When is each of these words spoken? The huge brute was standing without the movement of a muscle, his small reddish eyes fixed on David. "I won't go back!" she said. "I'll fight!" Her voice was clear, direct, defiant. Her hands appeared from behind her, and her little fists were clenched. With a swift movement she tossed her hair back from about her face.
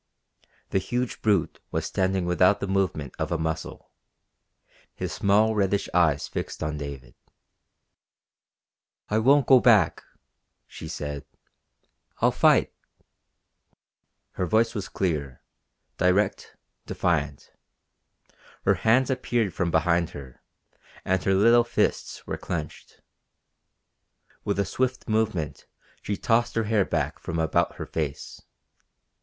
The 0.71 0.79
huge 0.79 1.21
brute 1.21 1.59
was 1.69 1.85
standing 1.85 2.25
without 2.25 2.59
the 2.59 2.65
movement 2.67 3.13
of 3.19 3.31
a 3.31 3.37
muscle, 3.37 3.91
his 4.95 5.13
small 5.13 5.53
reddish 5.53 5.87
eyes 5.93 6.27
fixed 6.27 6.63
on 6.63 6.75
David. 6.79 7.13
"I 9.09 9.19
won't 9.19 9.45
go 9.45 9.59
back!" 9.59 10.01
she 10.65 10.87
said. 10.87 11.23
"I'll 12.19 12.31
fight!" 12.31 12.73
Her 14.31 14.47
voice 14.47 14.73
was 14.73 14.89
clear, 14.89 15.43
direct, 15.99 16.57
defiant. 16.87 17.51
Her 18.65 18.73
hands 18.81 19.11
appeared 19.11 19.53
from 19.53 19.69
behind 19.69 20.09
her, 20.09 20.41
and 21.05 21.23
her 21.23 21.35
little 21.35 21.63
fists 21.63 22.25
were 22.25 22.37
clenched. 22.37 23.01
With 24.43 24.57
a 24.57 24.65
swift 24.65 25.07
movement 25.07 25.67
she 26.01 26.17
tossed 26.17 26.55
her 26.55 26.63
hair 26.63 26.85
back 26.85 27.19
from 27.19 27.37
about 27.37 27.75
her 27.75 27.85
face. 27.85 28.41